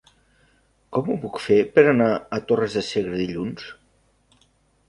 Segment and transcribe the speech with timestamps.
[0.97, 3.69] Com ho puc fer per anar a Torres de Segre dilluns?